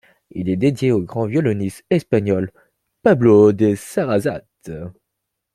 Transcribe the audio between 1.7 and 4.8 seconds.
espagnol, Pablo de Sarasate.